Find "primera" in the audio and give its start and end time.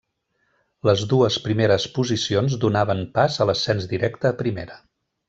4.45-4.81